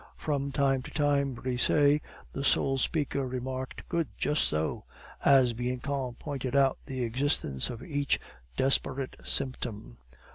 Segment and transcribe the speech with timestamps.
[0.17, 2.01] From time to time Brisset,
[2.33, 4.07] the sole speaker, remarked, "Good!
[4.17, 4.83] just so!"
[5.23, 8.19] as Bianchon pointed out the existence of each
[8.57, 9.99] desperate symptom.